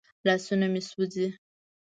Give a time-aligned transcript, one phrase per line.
[0.25, 1.27] لاسونه مې سوځي.